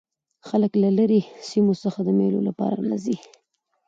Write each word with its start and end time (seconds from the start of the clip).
خلک 0.47 0.71
له 0.81 0.89
ليري 0.97 1.21
سیمو 1.49 1.73
څخه 1.83 1.99
د 2.03 2.09
مېلو 2.19 2.39
له 2.47 2.51
پاره 2.59 2.77
راځي. 2.87 3.15